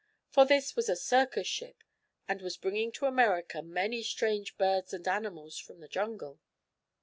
[0.31, 1.83] For this was a circus ship,
[2.27, 6.39] and was bringing to America many strange birds and animals from the jungle.